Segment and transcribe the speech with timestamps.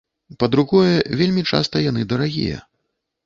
[0.43, 2.57] Па-другое, вельмі часта яны дарагія.